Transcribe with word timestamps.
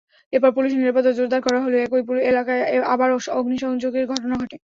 এরপর 0.33 0.49
পুলিশি 0.53 0.75
নিরাপত্তা 0.77 1.11
জোরদার 1.13 1.41
করা 1.43 1.59
হলেও 1.63 1.83
একই 1.85 2.01
এলাকায় 2.31 2.61
আবারও 2.93 3.17
অগ্নিসংযোগের 3.31 4.05
ঘটনা 4.11 4.35
ঘটে। 4.41 4.57